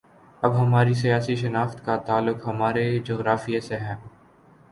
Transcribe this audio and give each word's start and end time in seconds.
اب 0.43 0.55
ہماری 0.59 0.93
سیاسی 0.93 1.35
شناخت 1.35 1.85
کا 1.85 1.95
تعلق 1.97 2.47
ہمارے 2.47 2.85
جغرافیے 2.99 3.59
سے 3.59 3.77
ہے۔ 3.77 3.95